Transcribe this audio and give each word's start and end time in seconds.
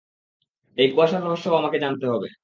এই 0.77 0.87
কুয়াশার 0.93 1.21
রহস্যও 1.23 1.59
আমাকে 1.59 1.77
জানতে 1.79 2.05
হবে। 2.07 2.27